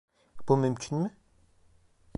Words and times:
Bu 0.47 0.57
mümkün 0.57 0.95
mü? 0.97 1.17